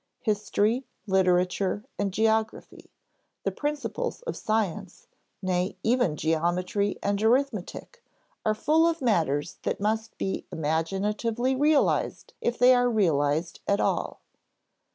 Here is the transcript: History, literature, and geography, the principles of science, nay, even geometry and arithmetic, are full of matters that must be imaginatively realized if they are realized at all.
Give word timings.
History, 0.23 0.87
literature, 1.05 1.85
and 1.99 2.11
geography, 2.11 2.89
the 3.43 3.51
principles 3.51 4.23
of 4.23 4.35
science, 4.35 5.05
nay, 5.43 5.77
even 5.83 6.15
geometry 6.17 6.97
and 7.03 7.21
arithmetic, 7.21 8.03
are 8.43 8.55
full 8.55 8.87
of 8.87 8.99
matters 9.03 9.59
that 9.61 9.79
must 9.79 10.17
be 10.17 10.47
imaginatively 10.51 11.53
realized 11.55 12.33
if 12.41 12.57
they 12.57 12.73
are 12.73 12.89
realized 12.89 13.59
at 13.67 13.79
all. 13.79 14.21